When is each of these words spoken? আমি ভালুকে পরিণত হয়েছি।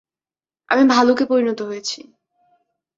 আমি 0.69 0.83
ভালুকে 0.87 1.23
পরিণত 1.25 1.59
হয়েছি। 1.61 1.99